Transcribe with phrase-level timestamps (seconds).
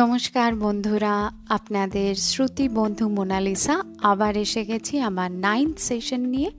[0.00, 1.14] নমস্কার বন্ধুরা,
[1.48, 6.50] আপনাদের শ্রুতি বন্ধু মোনালিসা আবার এসে গেছি আমার নাইন্থ সেশন নিয়ে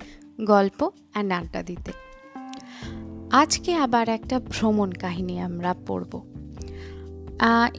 [0.46, 0.80] গল্প
[1.12, 1.92] অ্যান্ড আড্ডা দিতে।
[3.42, 6.12] আজকে আবার একটা ভ্রমণ কাহিনী আমরা পড়ব।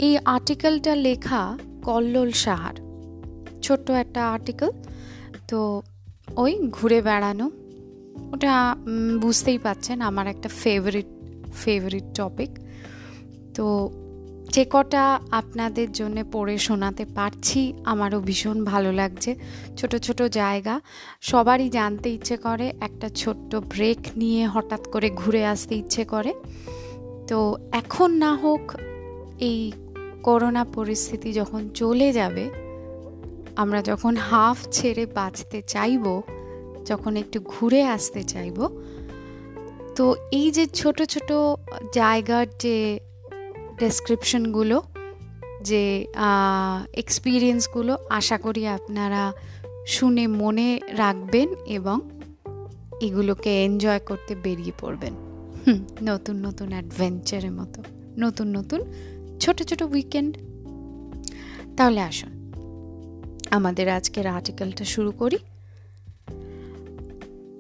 [0.07, 1.43] এই আর্টিকেলটা লেখা
[1.85, 2.77] কল্লোল সাহার।
[3.63, 4.71] ছোট্ট একটা আর্টিকেল
[5.49, 5.83] তো
[6.37, 7.47] ওই ঘুরে বেড়ানো,
[8.33, 8.55] ওটা
[9.21, 11.09] বুঝতেই পাচ্ছেন আমার একটা ফেভারিট
[11.63, 12.53] ফেভারিট টপিক
[13.57, 13.67] তো
[14.55, 15.05] যে কটা
[15.41, 17.61] আপনাদের জন্য পড়ে শোনাতে পারছি,
[17.93, 19.31] আমারও ভীষণ ভালো লাগছে।
[19.79, 20.75] ছোট ছোট জায়গা,
[21.31, 26.33] সবারই জানতে ইচ্ছে করে, একটা ছোট্ট ব্রেক নিয়ে হঠাৎ করে ঘুরে আসতে ইচ্ছে করে।
[27.29, 27.39] তো
[27.81, 28.65] এখন না হোক,
[29.49, 29.61] এই
[30.23, 32.45] করোনা পরিস্থিতি যখন চলে যাবে,
[33.63, 36.05] আমরা যখন হাফ ছেড়ে বাঁচতে চাইব,
[36.85, 38.59] যখন একটু ঘুরে আসতে চাইব,
[39.97, 40.05] তো
[40.39, 41.31] এই যে ছোট ছোট
[41.93, 42.77] জায়গার যে
[43.79, 44.77] ডেসক্রিপশনগুলো
[45.63, 45.83] যে
[47.03, 49.23] এক্সপিরিয়েন্সগুলো আশা করি আপনারা
[49.87, 50.69] শুনে মনে
[51.03, 51.97] রাখবেন এবং
[53.01, 55.15] এগুলোকে এনজয় করতে বেরিয়ে পড়বেন।
[56.03, 57.81] নতুন নতুন অ্যাডভেঞ্চারের মতো,
[58.19, 58.81] নতুন নতুন
[59.41, 60.33] ছোট ছোট উইকেন্ড
[61.77, 62.33] তাহলে আসুন,
[63.51, 65.39] আমাদের আজকের আর্টিকেলটা শুরু করি।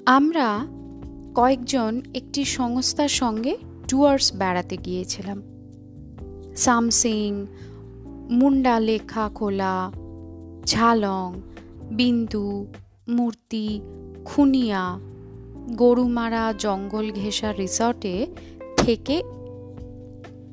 [0.06, 0.46] আমরা
[1.34, 3.52] কয়েকজন একটি সংস্থার সঙ্গে
[3.88, 5.38] টুয়ার্স বেড়াতে গিয়েছিলাম।
[6.56, 7.46] সামসিং
[8.30, 9.92] মুন্ডা লেখা খোলা
[10.64, 11.40] ঝালং
[11.92, 12.66] বিন্দু
[13.08, 13.80] মূর্তি
[14.24, 14.98] খুনিয়া
[15.76, 18.26] গরুমারা জঙ্গল ঘেঁষা রিসর্টে
[18.76, 19.22] থেকে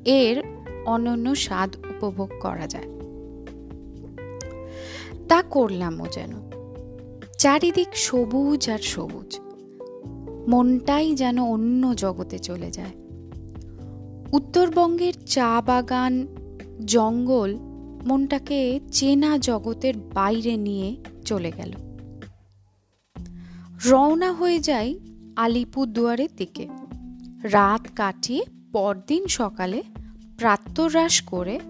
[0.04, 0.42] এর
[0.86, 2.88] অনন্য স্বাদ উপভোগ করা যায়।
[5.28, 6.32] তা করলামও যেন।
[7.38, 9.40] চারিদিক সবুজ আর সবুজ।
[10.48, 12.90] মনটাই যেন অন্য জগতে চলে যায়।
[14.32, 16.26] উত্তরবঙ্গের চা বাগান,
[16.84, 17.56] জঙ্গল
[18.06, 21.72] মনটাকে চেনা জগতের বাইরে নিয়ে চলে গেল।
[23.84, 24.98] রওনা হয়ে যাই
[25.36, 26.68] আলিপুরদুয়ারের দিকে।
[27.42, 29.82] রাত কাটিয়ে পরদিন সকালে
[30.38, 31.60] প্রাত্যরাস করে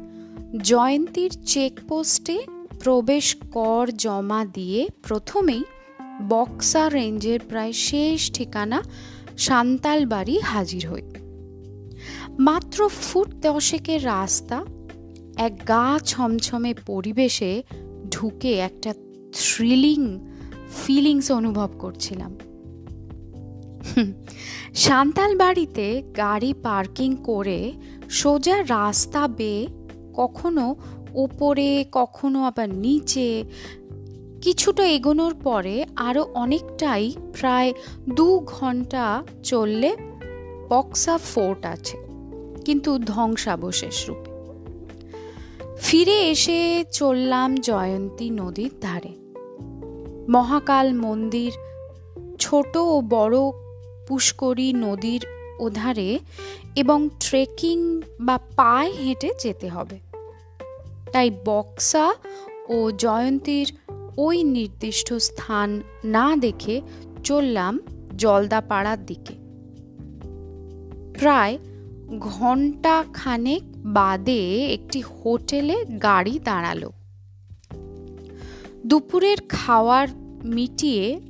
[0.63, 2.41] জয়ন্তীর চেকপোস্টে
[2.81, 5.65] প্রবেশ কর জমা দিয়ে প্রথমেই
[6.29, 8.83] বক্সা রেঞ্জের প্রায় শেষ ঠিকানা
[9.39, 11.03] সান্তালবাড়ি হাজির হই।
[12.39, 14.65] মাত্র ফুট দশেকের রাস্তা,
[15.37, 17.63] এক গা ছমছমে পরিবেশে
[18.11, 18.95] ঢুকে একটা
[19.33, 20.19] থ্রিলিং
[20.87, 22.39] ফিলিংস অনুভব করছিলাম।
[24.75, 27.73] সান্তাল বাড়িতে গাড়ি পার্কিং করে
[28.11, 29.67] সোজা রাস্তা বেয়ে
[30.15, 30.77] কখনো
[31.15, 33.45] ওপরে কখনো আবার নিচে,
[34.43, 37.73] কিছুটা এগোনোর পরে আরও অনেকটাই প্রায়
[38.15, 39.97] দু ঘণ্টা চললে
[40.69, 42.12] বক্সা ফোর্ট আছে।
[42.65, 44.33] কিন্তু ধ্বংসাবশেষ রূপে।
[45.79, 49.23] ফিরে এসে চললাম জয়ন্তী নদীর ধারে।
[50.29, 51.53] মহাকাল মন্দির,
[52.39, 53.37] ছোট ও বড়
[54.09, 55.27] পুষ্করী নদীর
[55.61, 56.19] ওধারে
[56.77, 59.99] এবং ট্রেকিং বা পায়ে হেঁটে যেতে হবে।
[61.13, 62.15] তাই বক্সা
[62.69, 63.77] ও জয়ন্তীর
[64.17, 66.81] ওই নির্দিষ্ট স্থান না দেখে
[67.25, 67.81] চললাম
[68.17, 69.35] জলদাপাড়ার দিকে।
[71.19, 71.59] প্রায়
[72.19, 76.91] ঘণ্টা খানেক বাদে একটি হোটেলে গাড়ি দাঁড়াল।
[78.87, 80.09] দুপুরের খাওয়ার
[80.45, 81.21] মিটিয়ে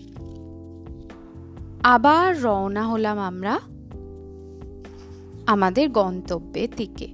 [1.82, 3.60] আবার রওনা হলাম আমরা
[5.46, 7.08] আমাদের গন্তব্যের দিকে।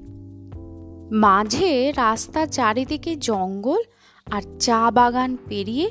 [1.10, 3.82] মাঝে রাস্তা চারিদিকে জঙ্গল
[4.32, 5.90] আর চা বাগান পেরিয়ে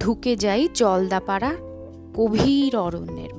[0.00, 1.56] ঢুকে যাই জলদাপাড়া
[2.14, 3.34] গভীর অরণ্যের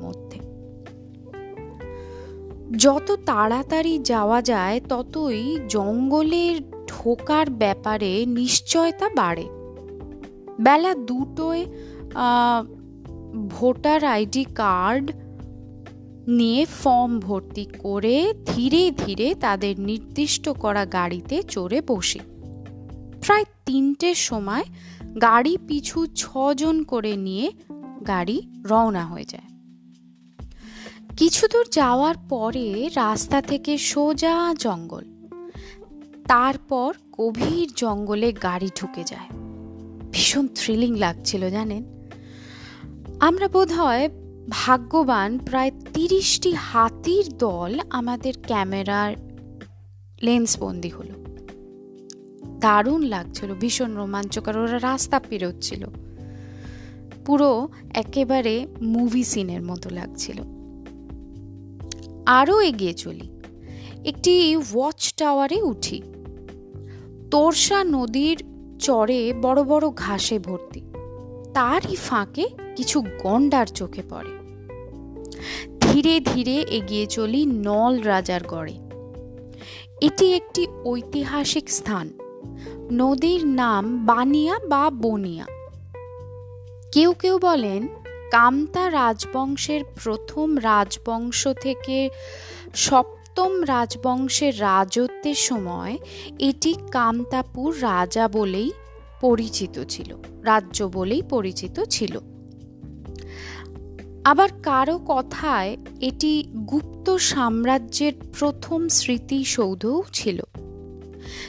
[2.78, 9.46] যত তাড়াতাড়ি যাওয়া যায়, ততই জঙ্গলের ঢোকার ব্যাপারে নিশ্চয়তা বাড়ে।
[10.60, 11.66] বেলা দুটোয়
[13.50, 15.12] ভোটার আইডি কার্ড
[16.28, 22.20] নিয়ে ফর্ম ভর্তি করে ধীরে ধীরে তাদের নির্দিষ্ট করা গাড়িতে চড়ে বসি।
[23.22, 24.64] প্রায় তিনটের সময়
[25.22, 27.52] গাড়ি পিছু ছজন করে নিয়ে
[28.08, 29.51] গাড়ি রওনা হয়ে যায়।
[31.18, 35.04] কিছু দূর যাওয়ার পরে রাস্তা থেকে সোজা জঙ্গল।
[36.28, 39.28] তারপর গভীর জঙ্গলে গাড়ি ঢুকে যায়।
[40.12, 41.84] ভীষণ থ্রিলিং লাগছিল, জানেন?
[43.20, 44.10] আমরা বোধ হয়
[44.50, 49.16] ভাগ্যবান প্রায় তিরিশটি হাতির দল আমাদের ক্যামেরার
[50.24, 51.26] লেন্সবন্দি হলো।
[52.60, 55.86] দারুণ লাগছিল, ভীষণ রোমাঞ্চকর, ওরা রাস্তা পেরোচ্ছিল।
[57.26, 60.61] পুরো একেবারে মুভি সিনের মতো লাগছিল।
[62.26, 63.42] আরও এগিয়ে চলি।
[64.06, 66.02] একটি ওয়াচ টাওয়ারে উঠি।
[67.32, 68.44] তোরসা নদীর
[68.80, 70.82] চরে বড় বড় ঘাসে ভর্তি।
[71.54, 74.42] তারই ফাঁকে কিছু গন্ডার চোখে পড়ে।
[75.80, 78.74] ধীরে ধীরে এগিয়ে চলি নল রাজার গড়ে।
[80.02, 82.14] এটি একটি ঐতিহাসিক স্থান।
[82.92, 85.46] নদীর নাম বানিয়া বা বনিয়া।
[86.92, 87.88] কেউ কেউ বলেন
[88.32, 92.10] কামতা রাজবংশের প্রথম রাজবংশ থেকে
[92.76, 95.98] সপ্তম রাজবংশের রাজত্বের সময়
[96.40, 98.72] এটি কামতাপুর রাজা বলেই
[99.22, 102.20] পরিচিত ছিল, রাজ্য বলেই পরিচিত ছিল।
[104.26, 110.42] আবার কারও কথায় এটি গুপ্ত সাম্রাজ্যের প্রথম স্মৃতিসৌধও ছিল।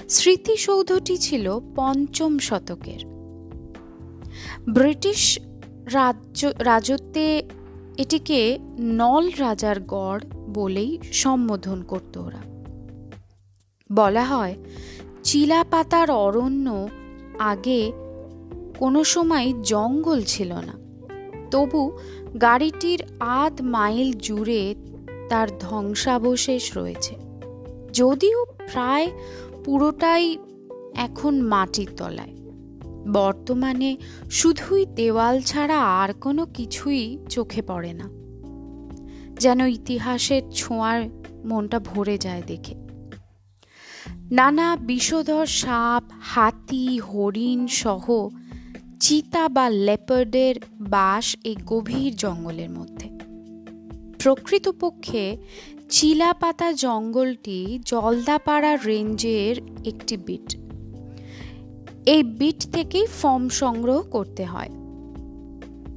[0.08, 3.06] স্মৃতিসৌধটি ছিল পঞ্চম শতকের।
[4.70, 5.38] ব্রিটিশ
[5.92, 7.42] রাজ্য, রাজত্বে
[7.98, 10.20] এটিকে নল রাজার গড়
[10.54, 12.42] বলেই সম্বোধন করত ওরা।
[13.92, 14.54] বলা হয়,
[15.22, 16.88] চিলাপাতার অরণ্য
[17.38, 17.92] আগে
[18.78, 20.72] কোনো সময় জঙ্গল ছিল না।
[21.50, 21.98] তবু
[22.42, 24.74] গাড়িটির আধ মাইল জুড়ে
[25.28, 27.16] তার ধ্বংসাবশেষ রয়েছে।
[27.92, 29.10] যদিও প্রায়
[29.64, 30.38] পুরোটাই
[30.94, 32.41] এখন মাটির তলায়।
[33.08, 33.96] বর্তমানে
[34.30, 38.08] শুধুই দেওয়াল ছাড়া আর কোনো কিছুই চোখে পড়ে না।
[39.40, 41.02] যেন ইতিহাসের ছোঁয়ার
[41.44, 42.74] মনটা ভরে যায় দেখে।
[44.30, 48.28] নানা বিষধর সাপ, হাতি, হরিণ সহ
[49.00, 53.08] চিতা বা লেপার্ডের বাস এই গভীর জঙ্গলের মধ্যে।
[54.18, 55.36] প্রকৃতপক্ষে
[55.90, 60.56] চিলাপাতা জঙ্গলটি জলদাপাড়া রেঞ্জের একটি বিট।
[62.06, 64.68] এই বিট থেকেই ফর্ম সংগ্রহ করতে হয়।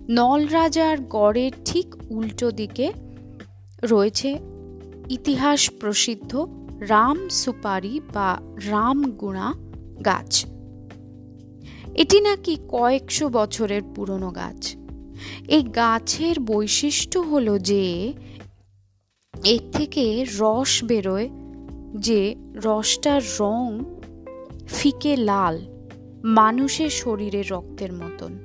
[0.09, 2.91] নলরাজার গড়ের ঠিক উল্টো দিকে
[3.83, 4.39] রয়েছে
[5.09, 6.47] ইতিহাস প্রসিদ্ধ
[6.79, 9.53] রাম সুপারি বা রামগুণা
[10.05, 10.45] গাছ।
[11.95, 14.75] এটি নাকি কয়েকশো বছরের পুরনো গাছ।
[15.47, 18.13] এই গাছের বৈশিষ্ট্য হলো যে,
[19.43, 21.29] এর থেকে রস বেরোয়,
[21.95, 23.79] যে রসটার রং
[24.67, 25.74] ফিকে লাল।
[26.25, 28.37] মানুষের শরীরের রক্তের মতন।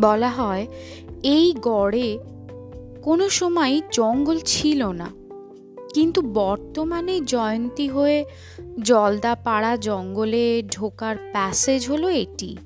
[0.00, 0.66] বলা হয়,
[1.22, 2.18] এই গড়ে
[3.02, 5.10] কোনো সময় জঙ্গল ছিল না।
[5.94, 8.24] কিন্তু বর্তমানে জয়ন্তী হয়ে
[8.82, 12.56] জলদাপাড়া জঙ্গলে ঢোকার প্যাসেজ হলো এটি।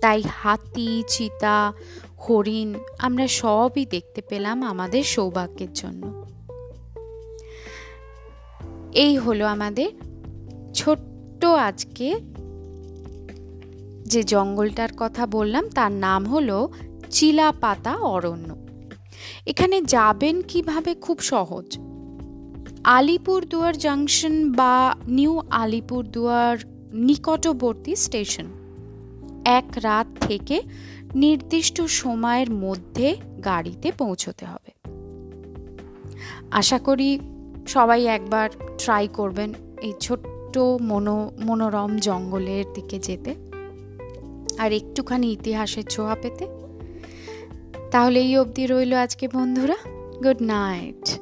[0.00, 1.72] তাই হাতি, চিতা,
[2.28, 6.26] হরিণ আমরা সবই দেখতে পেলাম আমাদের সৌভাগ্যের জন্য।
[8.94, 10.05] এই হলো আমাদের
[11.54, 12.16] আজকে
[14.04, 16.68] যে জঙ্গলটার কথা বললাম, তার নাম হলো
[17.10, 18.56] চিলাপাতা অরণ্য।
[19.46, 21.78] এখানে যাবেন কীভাবে খুব সহজ।
[22.84, 26.58] আলিপুরদুয়ার জাংশন বা নিউ আলিপুরদুয়ার
[26.92, 28.44] নিকটবর্তী স্টেশন।
[29.44, 30.62] এক রাত থেকে
[31.14, 34.70] নির্দিষ্ট সময়ের মধ্যে গাড়িতে পৌঁছতে হবে।
[36.50, 37.18] আশা করি
[37.68, 39.52] সবাই একবার ট্রাই করবেন
[39.82, 43.34] এই ছোট্ট মনো, মনোরম জঙ্গলের দিকে যেতে
[44.58, 46.46] আর একটুখানি ইতিহাসের ছোঁয়া পেতে
[47.90, 49.76] তাহলে এই অবধি রইল আজকে বন্ধুরা,
[50.24, 51.20] গুড নাইট।